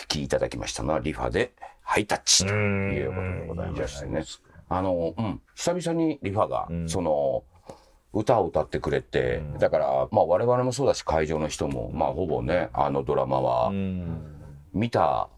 [0.00, 4.24] 聴きいただきましたのはリファでハイタッチということでございましてね。
[4.68, 7.44] あの、うん、久々にリファが、その、
[8.12, 13.70] 歌を歌ってくれて、だから、まあ我々もそうだし会場の人も、まあほぼね、あのドラマは
[14.72, 15.28] 見た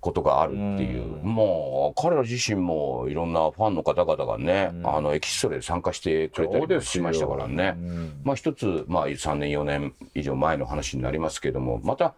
[0.00, 7.76] ことがあるっていう、もう彼ら自身もいろんなファンの方々がね、あのエキストラで参加してくれたりもしましたからね。
[8.24, 12.14] まあ一つ、まあ3年4年以上前の話になりますけども、また、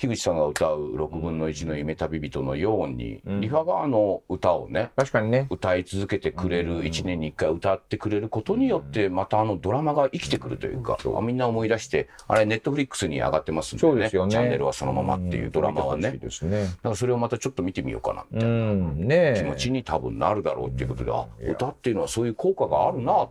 [0.00, 5.46] 樋口さんが歌う6分の1の夢旅人のように、リファがあの歌をね、確かにね。
[5.50, 14.32] 歌い続けてくれる、1年に1回歌ってくれることによって、またあのドラマが生きてくるというか、あみんな思い出して、あれネットフリックスに上がってますんでね、そうですよね。
[14.32, 16.64] チャンネルはそのままっていうドラマはね、見てほしいですね。
[16.64, 23.28] だからそれをまたちょっと見てみようかな、みたういん、ねな気持ちに多分なるだろうっていうことで、あ、歌っていうのはそういう効果があるな、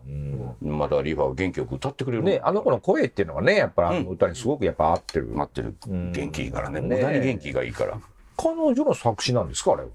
[0.62, 2.24] またリファは元気よく歌ってくれる。
[2.24, 5.30] ね、あの子の声っていうのがね、やっぱりあの歌にすごくやっぱ合ってる。
[5.34, 5.74] 待ってる。
[5.88, 6.82] 元気いいからね。
[6.82, 8.00] ね無駄に元気がいいから。
[8.38, 9.90] 彼女の作詞なんですか、あれは？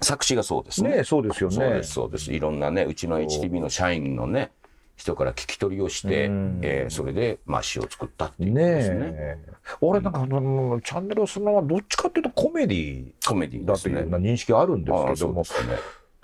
[0.00, 0.96] 作詞がそうですね。
[0.96, 1.56] ねそうですよね。
[1.56, 2.32] そうです、そうです。
[2.32, 4.50] いろんなね、うちの HTV の社員のね、
[4.96, 6.28] 人から聞き取りをして、
[6.62, 9.12] えーそれで、まあ、詩を作ったっていうですね。
[9.14, 9.38] え。
[9.80, 13.76] 俺なんかあの、チャンネルをそのままどっちかっていうとコメディコメディだ。
[13.76, 15.42] というような認識があるんですけども。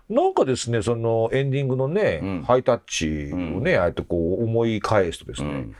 [0.09, 5.77] なんかですね、そのエンディングのね、うんハイタッチをね、ああやってこう思い返すとですね、うん。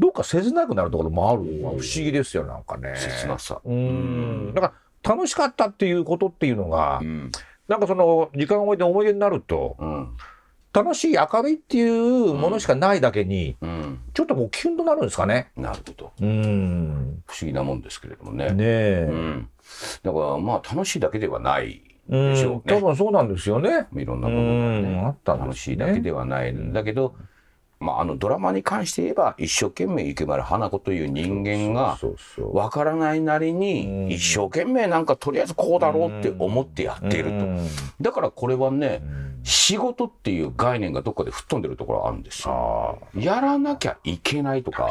[0.00, 2.94] どっか切なくなるところもある不思議ですよ、なんかね。
[2.96, 3.60] 切なさ。
[3.62, 4.54] うん。
[4.54, 4.72] だか
[5.04, 7.30] ら楽しかったっていうことっていうのが、うん。
[7.68, 10.16] なんかその時間を置いて思い出になると、うん。
[10.72, 14.00] 楽しい明るいっていうものしかないだけに、うん。
[14.14, 15.50] ちょっとこうキュンとなるんですかね。
[15.54, 16.12] なるほど。
[16.18, 17.22] うん。
[17.26, 18.46] 不思議なもんですけれどもね。
[18.52, 19.08] ねえ。
[19.10, 19.48] うん。
[20.02, 22.76] だから、まあ、楽しいだけではないうんでしょうね。
[22.76, 23.86] 多分そうなんですよね。
[23.94, 24.94] いろんな部分がね。
[24.94, 27.14] うんあったね楽しいだけではないんだけど、
[27.80, 37.30] まあ、あのドラマに関して言えば一生懸命池丸花子という人間がそうそうわからないなりうんに一生懸命なんかとりあえずこうだろうって思ってやっていると。
[37.30, 37.68] うん
[38.00, 42.98] だからこれはねうん仕事っていう概念がどっかで吹っ飛んでるところあるんですよ。
[43.14, 44.90] あやらなきゃいけないとあ、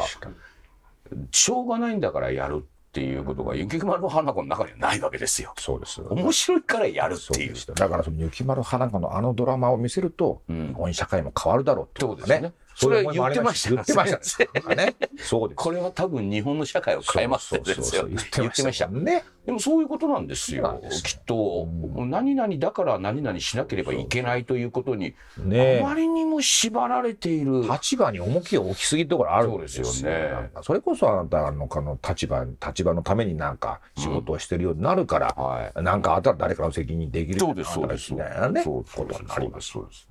[1.30, 5.54] しょうがないんだからやるっていうことが雪丸花子の中にはないわけですよ。
[5.56, 6.02] そうです。
[6.02, 7.74] 面白いからやるっていうそう。
[7.76, 12.52] だからその雪丸花子のあのドラマを見せると、うん日本社会も変わるだろうってことですね。
[12.80, 14.96] それ言ってました言ってましたね。
[15.18, 15.56] そうです。
[15.56, 18.02] これは多分日本の社会を変えますってですよ。
[18.02, 19.24] そうそうそう言ってましたね。
[19.44, 20.80] でもそういうことなんですよ。
[20.82, 21.66] ですよきっと、
[22.06, 27.62] 何々だから何々しなければいけないということに、ねあまりにも縛られている。
[27.62, 30.10] 立場に重きを置きすぎるところあるんですよそうですよ
[30.42, 35.82] ねそれこそあなたのこの立場、立場のためになんか仕事をしてるようになるから、はい。
[35.82, 38.12] なんかあったら誰かの責任できるそうです、そうです。
[38.12, 39.68] みたいなね、そうことになります。
[39.68, 40.08] そうです。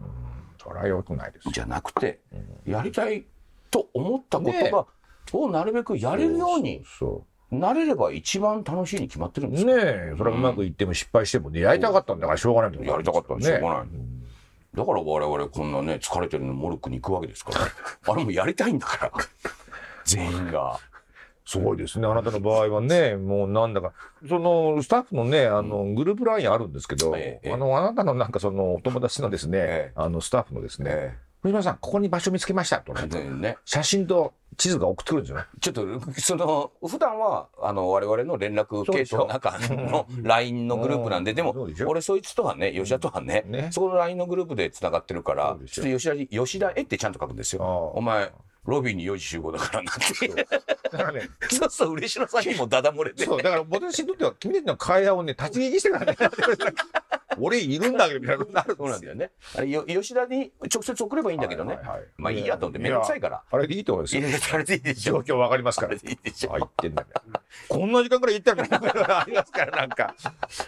[0.69, 1.49] それは良くないです。
[1.51, 2.19] じゃなくて、
[2.65, 3.25] やりたい
[3.71, 4.85] と思ったことが、
[5.33, 9.53] をなるべくやれるようにそなれれば一番楽しいに決まってるんう。
[9.53, 9.75] ですよ。
[9.75, 13.69] ねえ、それがうまくいっても失敗してもね、やりたかったんだからしょうがないとやりたかったんでしょうがね。
[13.69, 13.87] ない。
[14.75, 17.59] だから我々こんなね、疲れてるのモルックに行くわけですから。
[18.13, 19.11] あれもやりたいんだから。
[20.05, 20.79] 全員が。
[21.45, 22.07] すごいですね。
[22.07, 23.93] あなたの場合はね、もうなんだか、
[24.27, 29.91] そのスタッフのね、あの、グループラインあるんですけど、ええあの、あなたのなんかそのお友達のですね、ええ。
[29.95, 35.37] あの、スタッフのですね、え藤島さん、ここに場所見つけましたとね、写真と地図が送ってくるんですよ。
[35.37, 35.45] ね。
[35.61, 41.55] ちょっと、その、普段は、あの、我々の連絡系統の中の LINE のグループなんで、うんでも
[41.87, 43.69] 俺そいつとはね、吉田とはね、ね。
[43.71, 47.93] そこの LINE のグループで繋がってるからちょっと吉田に、吉田へってちゃんと書くんですよ。
[47.95, 48.31] お前、
[48.69, 50.27] ロビーに4時集合だからなって。
[50.27, 53.25] だからね、そうそう、嬉野さんにもダダ漏れて。
[53.25, 56.17] そう、だから私にとっては君たちの会話をね、立ち聞きしてからね、
[57.39, 58.85] 俺いるんだけど、みたいなことになるんですよ。
[58.85, 59.31] そうなんだよね。
[59.55, 62.07] あれ、よ吉田に直接送ればいいんだけどねはいはいはい。
[62.17, 63.43] まあいいやと思って、めんどくさいから。
[63.49, 64.23] あれでいいと思いますよ。
[64.53, 65.23] あれでいいでしょ。
[65.23, 65.99] 状況わかりますからあれ。
[65.99, 66.55] でいいでしょ。
[66.55, 67.09] あ、言ってんだね。
[67.67, 70.15] こんな時間くらい行ったらありますから、なんか。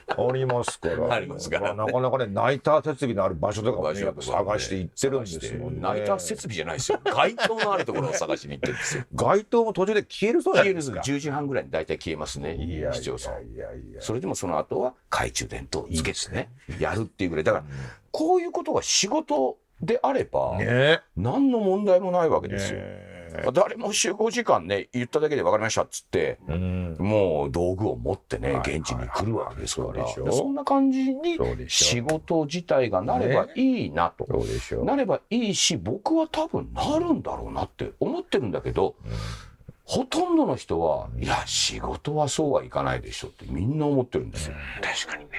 [0.08, 1.14] ありますから。
[1.14, 5.82] ありますからねあなかなかね、ナイター設備のある場所とかもね、探して行ってるんですもんね。
[5.82, 7.00] ナイター設備じゃないですよ。
[7.04, 9.04] 街灯のあるところを探しに行ってるんですよ。
[9.14, 11.02] 街灯も途中で消えるそうじゃないですか。
[11.02, 12.56] 10時半ぐらいに大体消えますね。
[12.56, 12.92] いやいや。
[12.92, 14.02] いやいや。
[14.02, 16.50] それでもその後は懐中電灯をつけてね、
[16.80, 17.44] やるっていうぐらい。
[17.44, 17.64] だから、
[18.12, 22.80] こういうことが仕事であれば、ね何の問題もないわけですよ。
[22.82, 23.12] え。
[23.54, 26.96] 誰も集合時間ね、言っただけで分かりましたっつって、うん。
[27.00, 34.28] もう道具を持ってね、はい現地に来るわけですから、そうでしょでそんな感じに仕事自体がなればいいなと。
[34.30, 34.86] そうでしょう。
[34.86, 38.96] なればいいし、僕は多分なるんだろうなって思ってるんだけど、
[39.86, 44.56] ほとんどの人は、いや、仕事はそうはいかないでしょってみんな思ってるんですよ。
[44.82, 45.32] 確かにね。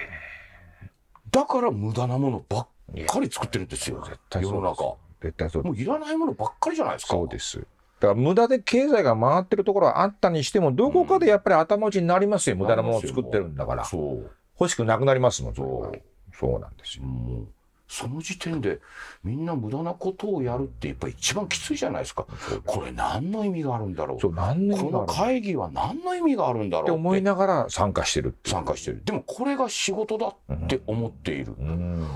[1.33, 2.67] だから無駄なものばっ
[3.07, 4.05] かり作ってるんですよ。
[4.31, 4.95] 対そうです世の中。
[5.23, 7.15] 絶対そうもういらないものばっかりじゃないですか。
[7.15, 7.59] そうです。
[7.59, 7.65] だ
[8.09, 13.85] から無駄で経済が回ってるところはあったにしても、どこかでやっぱり頭打ちになりますよ、無駄なものを作ってるんだから。
[13.85, 14.31] そう。
[14.61, 16.03] 欲しくなくなりますもん、そう
[16.35, 17.05] そうなんですよ。
[17.05, 17.49] もう
[17.93, 18.81] その時点で
[19.23, 22.27] みんな無駄なことをやるってやっぱり一番きついじゃないですか。
[22.65, 24.21] これ何の意味があるんだろう。
[24.21, 29.03] そう、何年この会議は何の意味があるんだろうって思いながら参加してる参加してる。
[29.05, 31.55] でもこれが仕事だって思っている。
[31.59, 32.09] うん。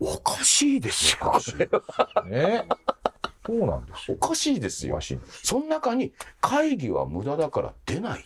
[0.00, 1.34] おかしいですよ。
[2.24, 2.64] ね。
[3.44, 4.16] そうなんですよ。
[4.18, 5.02] おかしいですよおか。
[5.02, 8.24] しいんですその中に会議は無駄だから出ない。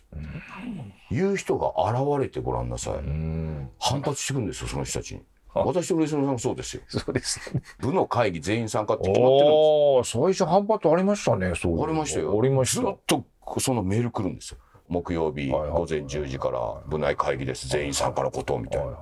[1.11, 2.95] いう人が現れてごらんなさい。
[2.95, 3.71] うん。
[3.81, 5.23] 反発してくるんですよ、その人たちに。
[5.61, 6.83] あ私と上島さんもそうですよ。
[6.89, 7.63] そうですね。
[7.79, 11.53] 部の会議全員参加って決まってるんです最初反発ありましたね。
[11.55, 11.83] そう。
[11.83, 12.39] ありましたよ。
[12.39, 12.97] ありましたずっ。
[13.07, 13.25] と
[13.61, 14.59] そのメール来るんですよ。
[14.89, 17.69] 木曜日午前10時から部内会議です。
[17.69, 18.97] 全員参加のことみたいな。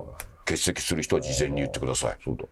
[0.45, 2.17] 欠席する人は事前に言ってください。
[2.23, 2.45] そうだ。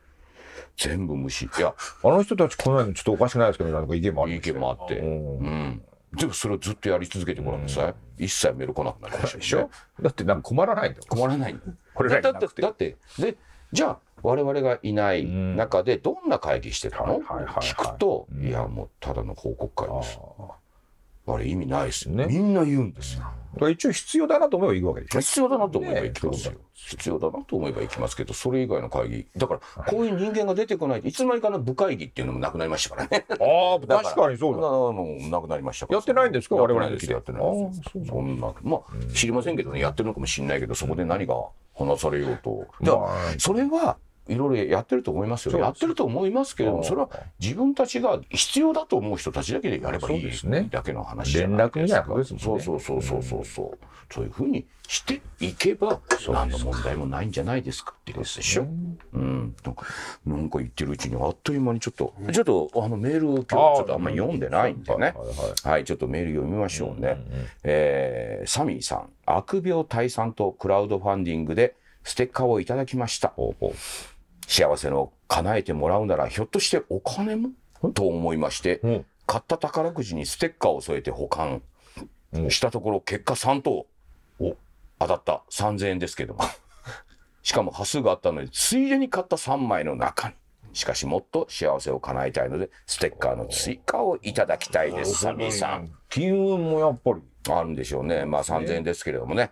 [0.78, 1.46] 全部無視。
[1.46, 1.74] いや、
[2.04, 5.00] あの人たち来ないのちょっとおかしくないですけど、なんか意見もある意見もあって。
[5.00, 5.82] うんうん。
[6.14, 8.26] でもそれをずっとやり続けてごらんなさい。
[8.26, 9.70] 一切メール来なくなりましたでしょ
[10.02, 11.04] だってなんか困らないんだよ。
[11.10, 13.38] 困らないんだよこれだだってだってで
[13.76, 18.48] じゃあ我々がいない中でどんな会議してたの、聞くと、うん。
[18.48, 20.20] いやもうただの報告会あです。
[21.28, 22.26] あれ意味ないですよ、ね。
[22.26, 23.26] みんな言うんですよ
[23.62, 23.70] あ。
[23.70, 25.20] 一応必要だなと思えばいいわけでしょ。
[25.20, 29.26] 必要だなと思えば行きますよ、ね必要だなと思えば行きますけどそれ以外の会議。
[29.36, 33.26] だからこういう人間が出てこないといつの間にかの部会議っていうのもなくなりましたからね。
[33.30, 33.34] あ
[33.82, 34.60] あ、確かにそうだ。
[34.62, 35.98] もうなくなりましたから。
[35.98, 36.56] やってないんですか？
[36.58, 39.80] 我々の時やってないですそんなまあ知りませんけどね。
[39.80, 41.34] やってるのかもしれないけどそこで何が
[41.74, 43.12] 話されようと、だからまあ。
[43.40, 45.60] それはいろいろやってると思いますよ。
[45.60, 53.78] やってると思いますけれども、それは自分たちが必要だと思う人たちだけでやればいいそうですねだけの話じゃないですもんねそうそうそうそうそうそう。
[54.12, 58.68] そういうふうにしていけば、何の問題もないんじゃないですかってことでしょ。
[59.14, 59.56] うん。
[59.64, 65.16] なんか言ってるうちにあっという間にちょっと、ちょっとあのメールを今日ちょっとあんまり読んでないんでね。
[65.64, 67.18] はい、ちょっとメール読みましょうね。
[67.64, 73.34] えーサミーさん、悪病退散とクラウドファンディングでステッカーをいただきました。
[74.48, 77.50] 幸せの叶えてもらうなら、ひょっとしてお金も？
[77.94, 79.06] と思いまして、うん。
[79.28, 81.62] 買った宝くじにステッカーを添えて保管。
[82.50, 83.86] したところ、結果3等
[85.00, 85.44] 当たった。
[85.52, 86.42] 3000円ですけども。
[87.44, 90.36] しかも端数があったので、ついでに買った3枚の中に。
[90.76, 95.92] しかしもっと幸せを叶えたいので、ステッカーの追加をいただきたいです、サミーさん。
[96.10, 97.22] 機運もやっぱり。
[97.48, 98.26] あるんでしょうね。
[98.26, 99.52] まあ3000円ですけれどもね。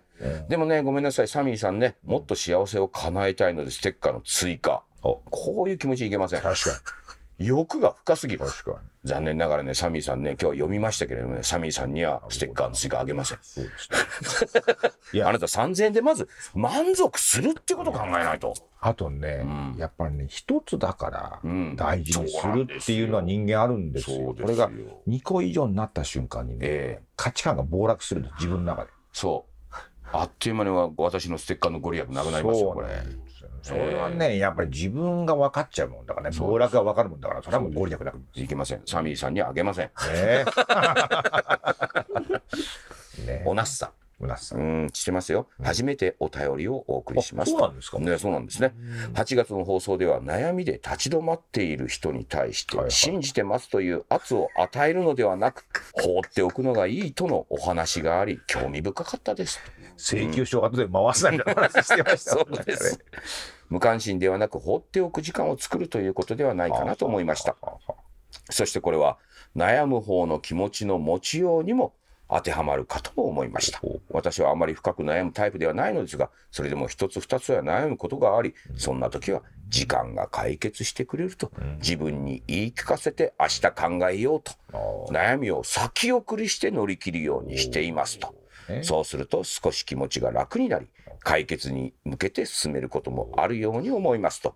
[0.49, 4.83] でもね、ごめんなさい、サミーさんね、もっと幸せを叶えたいので、ステッカーの追加。
[5.01, 6.41] こういう気持ちいけません。
[6.41, 6.71] 確か
[7.39, 8.51] 欲が深すぎるに。。
[8.51, 8.77] 確かに。
[9.05, 13.37] 残念ながらね、サミーさんね、今日は読みましたけれどもね、サミーさんにはステッカーの追加あげません。
[13.41, 14.71] そうですね。
[15.13, 18.53] いや あなた3000円でまず満足するってことを考えないと。
[18.79, 24.17] あとね、んやっぱりね、一つだからうん大事にするっていうのは人間あるんですよ。
[24.17, 24.69] そうですよこれが
[25.07, 28.91] 2個以上になった瞬間にね、ええ価値観が暴落するんです、自分の中で。
[29.11, 29.53] そう。
[30.13, 32.87] あっという間には私のステッカーのご利益なくなりますよ、これ。
[33.63, 38.81] それはね、やっぱり自分が分かっちゃうもんだからね、暴落が分かるもんだから、それはもうご利益なくいけません。
[38.85, 39.89] サミーさんにはあげません。
[40.13, 40.45] ね。
[43.25, 43.89] ねおなっさん。
[44.23, 44.55] うなっさ。
[44.55, 45.47] うんん、してますよ。
[45.61, 47.49] 初めてお便りをお送りします。
[47.49, 47.99] あそうなんですか？
[47.99, 48.73] ね、そうなんですね。
[49.13, 55.63] 8月の放送では悩みで立ち止まっている人に対して信じてますという圧を与えるのではなく
[55.93, 59.59] 放っておくのがいいとのお話があり興味深かったです。
[59.97, 62.99] 請求書を後で回すなみたいな話してましたねうです。
[63.69, 67.55] 無関心ではなく放っておく時間を作るということではないかなと思いました。
[68.49, 69.17] そしてこれは
[69.55, 71.93] 悩む方の気持ちの持ちようにも
[72.29, 73.81] 当てはまるかとも思いました。
[74.09, 84.53] 私はあまり深く悩むタイプではないのですが、それでも一つ二つは悩むことがあり、そんな時は時間が解決してくれると自分に言い聞かせて明日考えようと
[85.11, 88.35] 悩みを先送りして乗り切るようにしていますと。
[88.81, 90.87] そうすると少し気持ちが楽になり、
[91.21, 94.55] 解決に向けて進めることもあるように思いますと。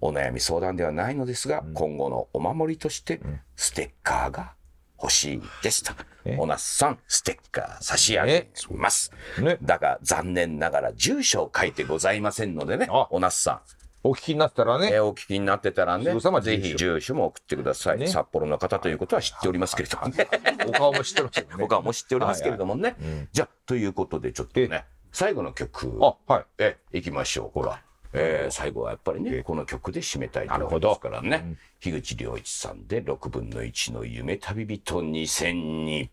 [0.00, 3.20] お悩み相談ではないのですが、今後のお守りとして
[3.56, 4.54] ステッカーが
[5.00, 5.92] 欲しいですと。
[6.38, 9.12] おなっさん、ステッカー差し上げます。
[9.40, 13.60] ねだが残念ながら住所を書いてございませんのでねあ、おなっさん。
[14.06, 16.04] お聞きになったらね、えーお聞きになってたらね
[16.42, 17.98] ぜひ住所も送ってください。
[17.98, 20.28] ね札幌の方ということは知っておりますけれどもね。
[20.68, 21.54] お顔も知ってますよね。
[21.58, 22.96] 他はも知っておりますけれどもね。
[23.00, 26.44] うんじゃあ、ということでちょっとね、最後の曲、あ、はい。
[26.58, 27.50] え、いきましょう。
[27.52, 27.80] ほら。
[28.12, 31.56] えー最後はやっぱりね、この曲で締めたいと思いますからね。
[31.80, 36.08] 樋口良一さんで6分の1の夢旅人2002。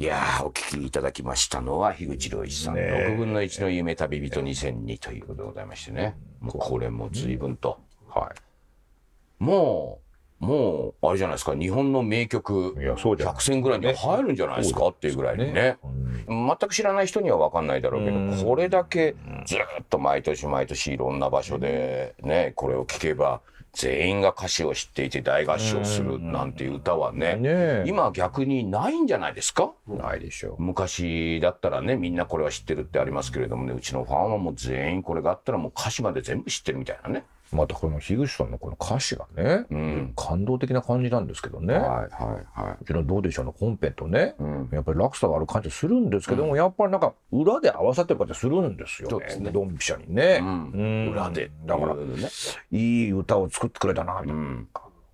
[0.00, 6.16] いやー、お聞きいただきましたのは、樋口良一さん、ねえ6分の1の夢旅人2002ということでございましてね。
[6.40, 7.78] もうこれも随分と。
[8.08, 8.32] は
[9.40, 9.44] い。
[9.44, 10.00] も
[10.40, 15.78] う、もう、あれじゃないですか、日本の名曲、100選ぐらいに入るんじゃないですかっていうぐらいにね。
[16.26, 19.14] 全く知らない人には分かんないだろうけど、これだけ
[19.46, 19.58] ずっ
[19.88, 23.42] と毎年毎年いろんな場所でね、これを聴けば、
[23.74, 29.72] 全員が歌詞を知っていて大合唱するなんていう歌はね、ね今逆にないんじゃないですか？
[29.88, 30.62] ないでしょう。
[30.62, 37.24] 昔だったらね、みんなこれは知ってるってありますけれどもね、うちのファンはもう全員これがあったらもう歌詞まで全部知ってるみたいなね。
[37.54, 41.74] またこの樋口さんのこの歌詞がね、うん、感動的な感じなんですけどね。
[41.74, 42.76] はいはいはい。
[42.80, 49.36] うちのどうでしょうの本編とね、うん、やっぱり落差がある感じするんですけども、うん、やっぱりなんか裏で合わさってる感じするんですよね。
[49.36, 50.40] ねドンピシャにね。
[51.10, 51.50] 裏で。
[51.64, 52.02] だから、ね、
[52.72, 54.64] いい歌を作ってくれたな、みたいな。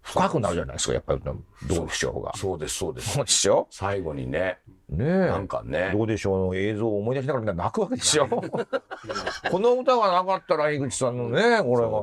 [0.02, 1.20] 深くなるじゃないですか、やっぱり、
[1.68, 2.32] どうでしょうが。
[2.36, 3.12] そうです、そうです。
[3.14, 3.66] そうでしょ？
[3.70, 4.58] 最後にね。
[4.88, 5.90] ねなんかね。
[5.92, 6.46] どうでしょう？
[6.48, 8.26] の映像を思い出しながら泣くわけでしょ？
[9.50, 12.02] この歌がなかったら、井口さんのね、これは。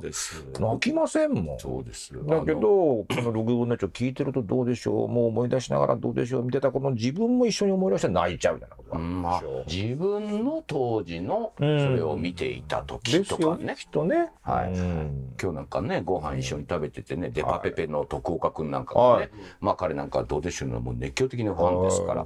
[0.60, 1.60] 泣きませんもん。
[1.60, 2.14] そうです。
[2.26, 13.76] だけど、この6分の1を聞いてるとどうでしょう、もう思い出しながらどうでしょう、見てたこの自分も一緒に思い出して泣いちゃうみたいなことがあるでしょ、自分の当時のそれを見ていた時とかね。
[13.78, 14.32] きっとね。
[14.44, 14.74] はい。
[14.74, 22.25] 今日なんかね、ご飯一緒に食べててね、デパペペの徳岡君なんかもね、まあ彼なんかどうでしょうのもう熱狂的なファンですから。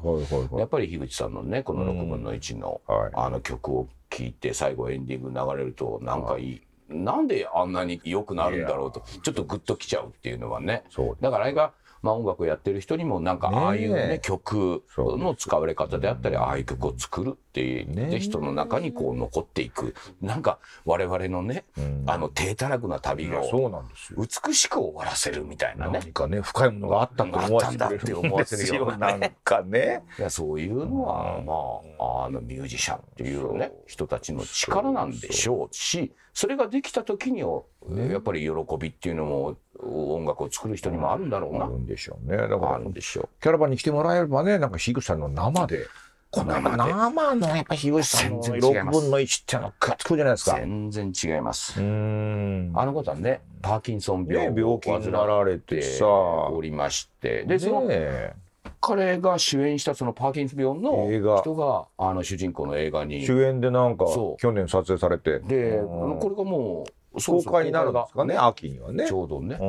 [0.60, 2.82] やっぱり樋口さんのねこの6分の1の,、
[3.14, 6.62] あの曲を聴いて最後エンディング流れるとなんかいい。
[6.90, 10.84] なんであんなに良くなるんだろうとちょっとグッときちゃうっていうのはね。
[11.22, 19.94] だからあれがまあ、音楽をやってる人にもなんかああいうね曲の使われ方であったりああいう曲を作るっていう人の中にこう残っていく。
[20.22, 21.66] なんか我々のね、
[22.08, 23.84] あの低たらくな旅を
[24.18, 26.00] 美しく終わらせるみたいなね。
[26.00, 29.28] なんかね深いものがあったんだって思わせるような、な。
[29.28, 30.04] んかね。
[30.18, 31.54] いやそういうのはま
[32.00, 37.48] ああのミュージシャンっていうね人たちの力なんでしょうしそれができた時にや
[38.18, 41.66] っぱり喜びっていうのも音楽を作る人にもあるんだろうな。
[41.66, 42.38] あるんでしょうね。
[42.38, 43.30] だからあるんでしょう。
[43.42, 45.88] キャラバンに来てもらえればね、なんか樋口さんの生で。
[46.32, 50.56] この生のやっぱ樋口さんの6分の1っていうのがつくじゃないですか。
[50.56, 51.78] 全然違います。
[51.78, 57.44] あの方はね、パーキンソン病病気になられてさ、おりまして。
[57.44, 57.90] で、その、
[58.80, 64.06] 彼が主演したそのパーキンソン病の人があの主人公の映画に主演でなんか
[64.40, 69.08] 去年撮影されてでこれがもう公開になるんですかね、秋にはね。
[69.08, 69.56] ちょうどね。
[69.56, 69.66] だか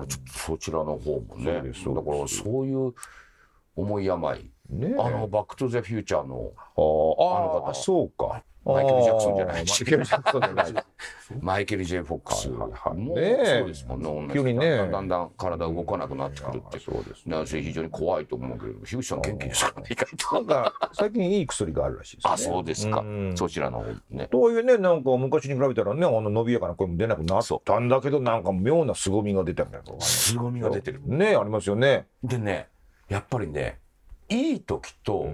[0.00, 1.54] らちょっとそちらの方もね。
[1.54, 1.72] だから
[2.28, 2.94] そういう
[3.76, 4.50] 重い病。
[4.70, 7.74] ね、あの、バックトゥザフューチャーの、あの方。
[7.74, 8.42] そうか。
[8.64, 10.84] マイケル・ジャクソンじゃないマイケル・ジャクソンじゃない。
[11.40, 12.48] マイケル・ジェイ・フォックス。
[12.48, 14.34] もうそうですもんね。
[14.34, 14.88] 急にね。
[14.88, 16.78] だんだん体動かなくなってくるって。
[16.78, 17.26] そうです
[17.56, 17.62] ね。
[17.62, 20.34] 非常に怖いと思うけど、樋口さん元気ですからね、意外と。
[20.36, 22.32] なんか、最近いい薬があるらしいですね。
[22.34, 23.04] あ、そうですか。
[23.34, 24.28] そちらの方ね。
[24.28, 30.00] というね、なんか昔に比べたらね、あの伸びやかな声も出なくなったんだけど、なんか妙な凄みが出たみたいな。
[30.00, 31.00] 凄みが出てる。
[31.04, 32.06] ね、ありますよね。
[32.22, 32.68] でね、
[33.12, 33.78] やっぱりね、
[34.30, 35.28] いい時と、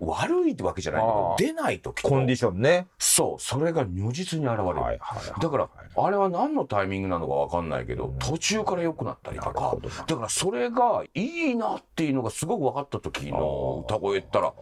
[0.00, 1.02] 悪いわけじゃない。
[1.02, 2.86] けど、出ない時コンディションね。
[2.98, 4.64] そう、それが如実に現れる。
[4.64, 14.54] はいはいはい、だから、あれは何のタイミングなのかわかんないけど、途中から良くなったりとか、だからそれがいいなっていうのがすごく分かった時の歌声ったら、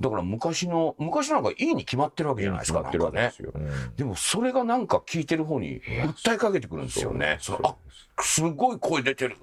[0.00, 2.82] だから昔の、昔なんかいいに決まってるわけじゃないですか。
[2.82, 3.52] ってるわけですよ。
[3.96, 7.38] でもそれがなんか聞いてる方に訴えかけてくるんですよね。
[7.40, 9.36] すごい声出てる。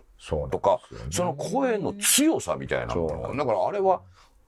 [0.51, 0.79] とか、
[1.11, 3.35] その声の強さみたいなもの。
[3.35, 4.01] だからあれは、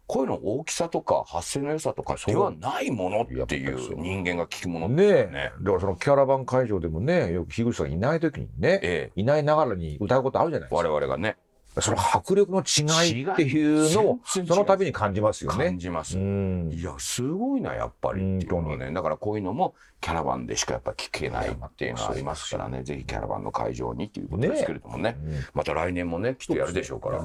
[0.10, 5.28] 声の大きさとか発声の良さとかではないものっていう人間が聞くものね。
[5.28, 10.90] ねだからそのキャラバン会場でもねよく樋口さんがいない時にね、ええ、いないながらに歌うことあるじゃないですか。
[10.90, 11.38] 我々がね
[11.80, 15.66] その迫力の違いっていうのをその度に感じますよね。
[15.66, 16.18] 感じます。
[16.18, 18.38] いやすごいなやっぱり。
[18.38, 22.84] っていうのはねだからこういうのもキャラバンでしかやっぱ聞けないっていうのはありますからね。
[22.84, 27.22] ぜひキャラバンの会場にっていうことですけれどもね、ね、また来年もねきっとやるでしょうから。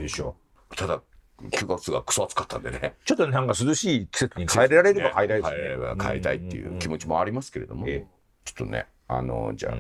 [0.76, 1.00] ただ
[1.42, 2.94] 9月がクソ暑かったんでね。
[3.04, 5.96] ちょっとなんか涼しい季節に帰れられれば帰りたいですね。
[5.98, 9.74] 帰りたいっていう気持ちもありますけれども、ちょっとね、あの、じゃあ、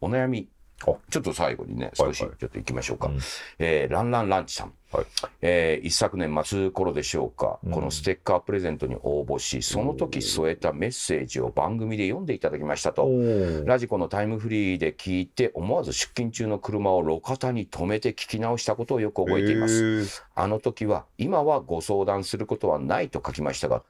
[0.00, 0.48] お悩み
[1.10, 3.06] ちょっと最後にね、少しちょっと行きましょうか。
[3.08, 3.24] はいはい、
[3.58, 4.72] えー、ランランランチさん。
[4.92, 5.04] はい、
[5.40, 13.08] えー、一昨年末頃でしょうか、うん、このステッカープレゼントに応募し、その時添えたメッセージを番組で読んでいただきましたと、
[13.66, 20.24] ラジコのタイムフリーで聞いて、思わず出勤中の車を路肩に止めて聞き直したことをよく覚えています。
[20.34, 23.84] あの時は、今はご相談することはないと書きましたが、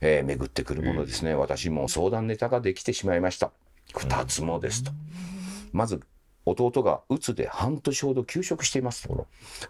[0.00, 3.50] えー、巡ってくるものですね、私も相談ネタができてしまいました。
[3.96, 4.92] 二つもですと。
[5.72, 6.00] まず
[6.46, 9.08] 弟がうつで半年ほど休職しています。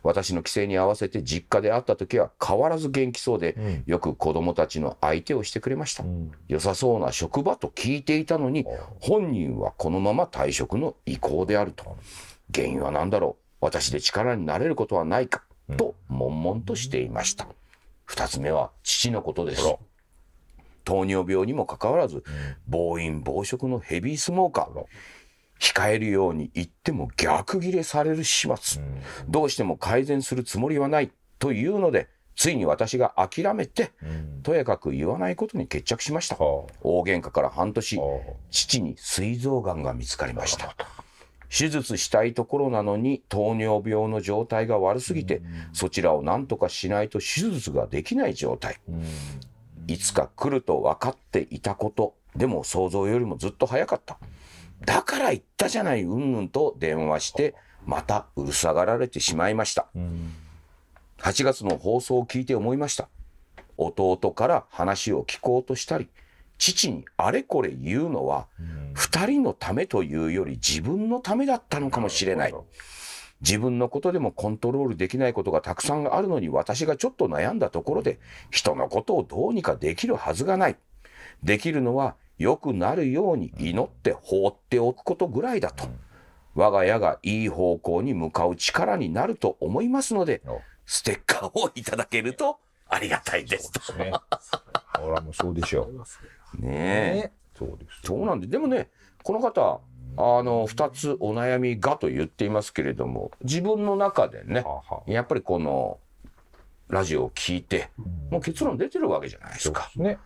[0.03, 8.67] 私の帰省に合わせて実家で会った時は変わらず元気そうで、うん、よく子供たちの相手をしてくれました、うん、良さそうな職場と聞いていたのに、
[9.01, 11.97] 本人はこのまま退職の意向であると。
[12.55, 13.45] 原因は何だろう？
[13.61, 15.43] 私で力になれることはないか、
[15.77, 17.47] と悶々としていました。
[18.05, 19.63] 二つ目は父のことです。
[20.85, 22.23] 糖尿病にもかかわらず、
[22.69, 24.85] 暴飲暴食のヘビースモーカー。
[25.61, 28.83] 控えるように言っても逆ギレされる始末。
[29.29, 33.93] どうしても改善するつもりはないというので、ついに私が諦めて、
[34.43, 36.37] とやかく言わないことに決着しました。
[36.37, 36.65] 大
[37.05, 38.01] 喧嘩から半年、
[38.51, 40.75] 父に膵臓がんが見つかりました。
[41.57, 45.43] 手術したいところなのに糖尿病の状態が悪すぎて、
[45.73, 48.81] そちらを何とかしないと手術ができない状態。
[49.87, 54.19] いつか来ると分かっていたこと、でも想像よりもずっと早かった。
[54.85, 57.55] だから言ったじゃない、うんぬんと電話して、
[57.87, 59.89] またうるさがられてしまいました。
[61.19, 63.09] 8月の放送を聞いて思いました。
[63.77, 66.09] 弟から話を聞こうとしたり、
[66.59, 68.47] 父にあれこれ言うのは、
[68.95, 72.55] 二人のためというより自分のためだったのかもしれない。
[73.41, 78.19] 自分のことでもコントロールできないことがたくさんあるのに私がちょっと悩んだところで
[78.51, 80.77] 人のことをどうにかできるはずがない。
[81.43, 85.87] できるのは良くなるように祈って放っておくことぐらいだと。
[86.55, 90.43] 我が家がいい方向に向かう力になると思いますので、
[90.87, 93.71] ステッカーをいただけるとありがたいです。
[93.81, 94.13] そうですね。
[95.03, 96.65] 俺はもうそうでしょう。
[96.65, 96.71] ね
[97.27, 97.33] え。
[97.59, 98.01] そうです。
[98.05, 98.89] そうなんで、でもね、
[99.23, 99.81] この方、
[100.17, 104.65] あの、二つお悩みがと言っていますけれども、自分の中でね、
[105.07, 105.99] やっぱりこの、
[106.89, 107.91] ラジオを聞いて、
[108.31, 109.91] もう結論出てるわけじゃないですか。
[109.93, 110.19] すね。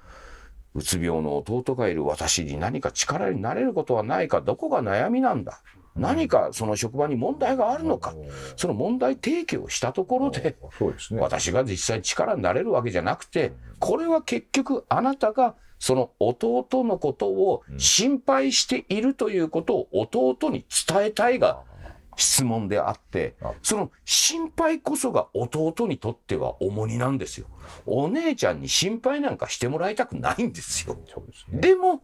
[0.78, 5.62] うつ病の弟がいる私に何か力になれることはないか、どこが悩みなんだ。
[5.96, 8.14] 何かその職場に問題があるのか、
[8.56, 10.56] その問題提起をしたところで、
[11.18, 21.62] 私が実際力になれるわけじゃなくて、これは結局あなたがその弟のことを心配しているということを弟に伝えたいが
[22.18, 27.46] 質問であって、その心配こそが弟にとっては重荷なんですよ。
[27.86, 30.98] お姉ちゃんに心配なんかしてもらいたくないんですよ。
[31.48, 32.02] でも、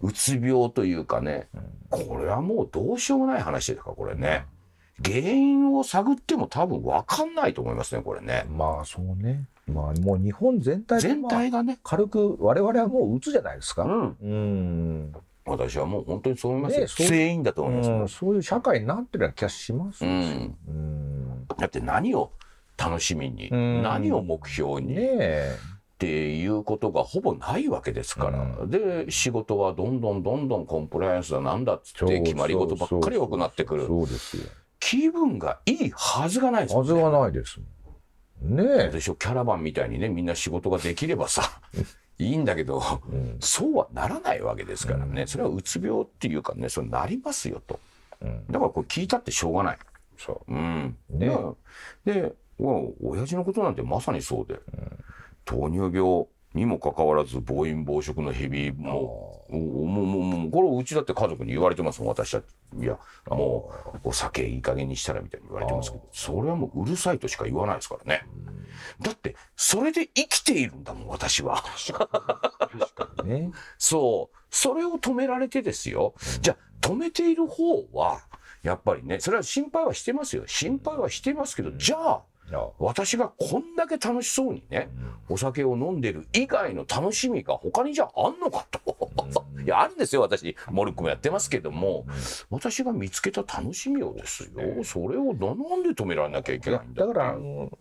[0.00, 1.48] うつ病というかね、
[1.88, 4.44] これはもうどうしようもない話ですか、これね。
[5.04, 8.44] 原因を探っても多分分かんないと思いますね、これね。
[8.50, 9.46] まあそうね。
[9.68, 11.78] まあもう日本全体、全体がね。
[11.84, 13.84] 軽く我々はもううつじゃないですか。
[13.84, 14.16] うん。
[14.20, 15.12] うん
[15.46, 17.08] 私はもう本当にそう思いますよ。
[17.08, 21.46] 全員だと思います、うん、そういう社会になってるような気がします、うん、うん。
[21.58, 22.32] だって何を
[22.76, 33.86] 楽しみに、何を目標に、ねっていうことがほぼないわけですから、うん、で仕事はどんどんどんどんコンプライアンスだなんだっつって決まり事ばっかり多くなってくる。
[33.86, 34.42] そうですよ。
[34.80, 37.60] 気分がいいはずがないですよ、ね、はずがないです
[38.42, 38.90] ねえ。
[38.90, 39.14] でしょ？
[39.14, 41.60] キャラバンみたいにねみんな仕事ができればさ
[42.18, 47.80] いいんだけど、うん、そうはならないわけですからね、うん、それはうつ病っていうかねそれなりますよと、
[48.20, 49.78] うん、だからこれ聞いたってしょうがない。
[50.16, 51.30] そう、うん、ね。
[52.04, 54.60] で親父のことなんてまさにそうで、
[55.44, 62.44] 糖尿病にもかかわらず暴飲暴食のヘビもう、もう、もう、もう、これうちだって家族に言われてますもん、私たち。
[62.80, 63.72] いや、も
[64.04, 68.22] う、お酒いい加減にしたらみたいに言われてますけど、それはもううるさいとしか言わないですからね。
[69.00, 71.62] だって、それで生きているんだもん、私は。
[71.88, 73.50] 確かにね。
[73.76, 74.36] そう。
[74.50, 76.14] それを止められてですよ。
[76.40, 78.20] じゃあ、止めている方は、
[78.62, 80.44] やっぱりね、それは心配はしてますよ。
[80.46, 82.22] 心配はしてますけど、じゃあ、
[82.78, 84.88] 私がこんだけ楽しそうにね、
[85.28, 88.80] お酒を飲んでる以外の楽しみが他にじゃあんのかと。
[89.64, 90.54] いや、あるんですよ、私。
[90.70, 92.04] モルックもやってますけども、
[92.50, 94.84] 私が見つけた楽しみをですよ。
[94.84, 97.36] それをなんで止められなきゃいけないんだだから、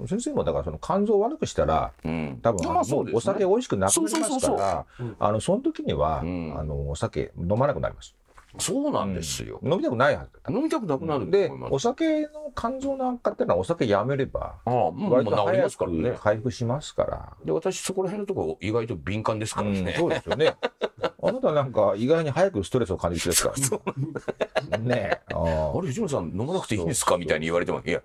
[0.08, 4.86] 先生もだからその肝臓を悪くしたら、うん、多分、まあそうお酒美味しくなくなりますから、
[5.20, 8.16] あの、その時には、あの、お酒飲まなくなります。
[8.60, 9.60] そうなんですよ。
[9.64, 10.40] 飲みたくないはず。
[10.54, 16.16] 飲みたくなくなるで、お酒の肝臓の悪化ってのはお酒やめれば、ああ、もう治りますからね。
[16.22, 17.34] 回復しますから。
[17.44, 19.96] で、私そこら辺のところ意外と敏感ですからね。
[19.98, 20.56] そうですよね。
[21.26, 23.54] あなたなんか意外に早くストレスを感じてですか
[24.72, 24.78] ら。
[24.80, 25.34] ねえ。
[25.34, 27.18] あれ、藤野さん飲まなくていいんですか？
[27.18, 28.02] みたいに言われても、いや、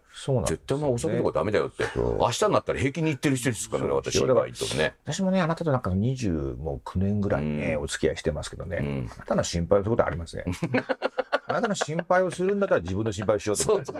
[0.47, 1.85] 絶対お酒とかダメだよって。
[1.97, 4.95] 明日になったら平気に言ってる人ですからね、私意外とね。
[5.05, 6.57] 私もね、あなたとなんか29
[6.97, 10.38] 年ぐらいね、お付き合いしてますけどね、あなたの心配することありません？
[11.49, 13.93] あなたの心配をするんだったら自分の心配をしようと思って。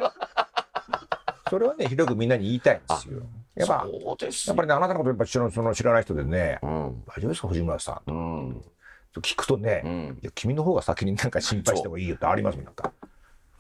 [1.51, 3.23] それはね、広くみんなに言いたいんですよ。
[3.55, 6.71] やっぱ、やっぱりね、あなたのことやっぱそのその知らない人でね、うん、
[7.07, 8.11] 大丈夫ですか、藤村さん？
[8.11, 8.65] うん、
[9.17, 12.93] 聞くとね、うん、いや、君の方が先になんか心配してもいいよってありますもん、なんか。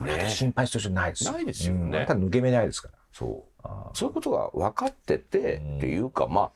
[0.01, 1.33] ね、心配する人ないですよ。
[1.33, 1.99] ないですよね。
[1.99, 2.95] あなた抜け目ないですから。
[3.13, 3.69] そう。
[3.95, 6.51] そういうことが分かってて、っていうか、まあ、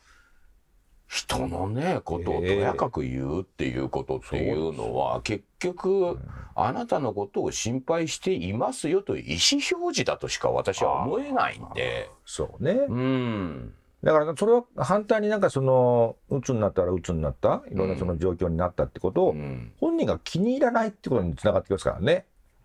[1.12, 6.18] 人のね、ことをとやかく言うっていうことっていうのは、結局、
[6.54, 12.08] あなたのことを心配していますよと意思表示だとしか私は思えないんで。
[12.24, 12.72] そうね。
[12.88, 13.74] うん。
[14.02, 19.34] だからそれは反対になんかその、鬱になったら鬱になった、いろんなその状況になったってことを、
[19.80, 22.24] 本人が気に入らないってことにつながってきますからね。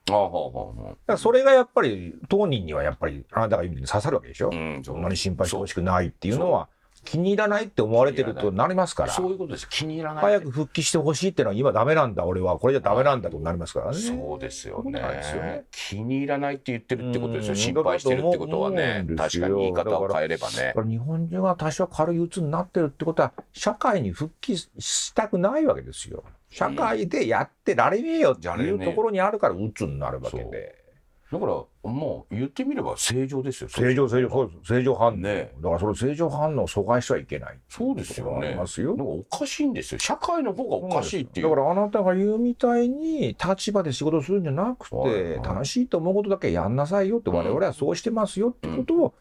[0.09, 6.69] ああ、だからそれがやっぱり当人にはやっぱりあなたが言うに刺さるわけでしょ、うん、そんなに心配してほしくないっていうのは
[7.09, 9.13] 気に入らないって思われてるとなりますから。
[9.13, 9.69] そういうことです。
[9.69, 10.23] 気に入らない。
[10.23, 12.25] 早く復帰してほしいっていうのは今ダメなんだ。
[12.25, 13.97] 俺はこれじゃダメなんだとなりますからね。
[13.97, 17.55] そうですよね、ね、気に入らないって言ってるってことですよ。
[17.55, 19.05] 心配してるってことはね。
[19.15, 20.73] 確かに言い方を変えればね。
[20.85, 26.25] 日本人は多少軽い鬱になってるってことは社会に復帰したくないわけですよ。
[26.49, 30.86] 社会でやってられねえよっていうところにあるから鬱になるわけで。
[31.29, 34.73] だからもう言ってみれば正常ですよ正常正常そうです。
[34.75, 38.39] 正常反応、ね、だからその正常反応を阻害してはいけないそうですよ。
[38.39, 39.99] ねますよおかしいんですよ。
[39.99, 41.49] 社会の方がおかしいっていう。
[41.49, 49.13] だからあなたが言うみたいに立場で仕事するんじゃなくて、はいはい、楽しいと思うことだけやんなさいよって我々はそうしてますよってことを、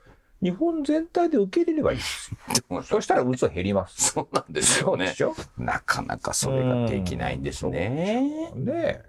[0.43, 2.31] 日本全体で受け入れればいいです
[2.71, 2.83] よ。
[2.85, 4.13] そしたら嘘減ります。
[4.13, 4.97] そうなんですよ。
[4.97, 5.13] ね。
[5.59, 8.53] なかなかそれができないんですね。
[8.55, 9.03] ね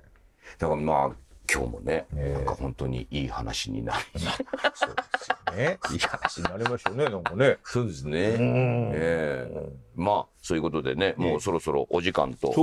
[0.58, 4.22] だからまあ、今日もね、えー、なんか本当にいい話になり
[4.74, 5.80] そうですよね。
[5.92, 7.58] いい話になりましたね、なんかね。
[7.64, 8.12] そうですね。
[8.40, 12.54] えー、まあ、そういうことでね、もうそろそろお時間と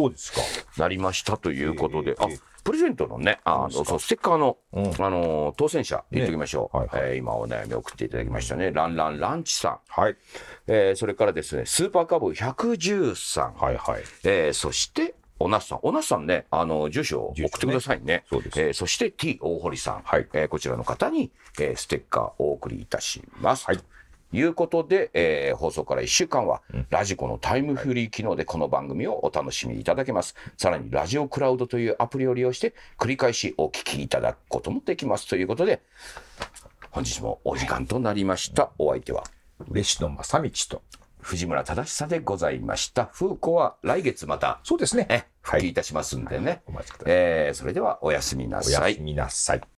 [0.76, 2.26] なりましたということで、あ、
[2.64, 6.76] プレゼントのね、あの、そう、ステッカーの、うん、あの、当選者、言っときましょう。
[6.78, 8.72] ねはいはい、えー、今お悩み送っていただきましたね。
[8.72, 9.78] ランランランチさん。
[9.88, 10.16] はい。
[10.66, 13.54] えー、それからですね、スーパーカブ113。
[13.62, 14.02] はいはい。
[14.24, 15.78] えー、そして、おなすさん。
[15.82, 18.04] おなすさんね、あの、住所を送ってくださいね。
[18.04, 18.60] ねそうです。
[18.60, 20.02] えー、そして T 大堀さん。
[20.04, 20.28] はい。
[20.32, 23.66] えー、こちらの方に、えー、ステッカーをお送りいたします。
[23.66, 23.80] はい。
[24.32, 30.34] いうことで、えー、放送から1週間は、うん、ラジコのタイムフリー機能でこの番組をお楽しみいただけます。
[30.56, 35.28] さらに、ラジオクラウドというアプリを利用して、繰り返しお聞きいただくこともできます。
[35.28, 35.82] ということで、
[36.90, 38.70] 本日もお時間となりました。
[38.78, 39.24] お相手は、
[39.68, 40.82] 嬉野正道と、
[41.24, 43.06] 藤村正久でございました。
[43.06, 45.26] 風子は来月また、そうですね。
[45.40, 46.46] 復帰いたしますんでね。
[46.46, 47.12] はい、お待ちください。
[47.14, 48.82] えー、それではおやすみなさい。
[48.82, 49.60] おやすみなさい。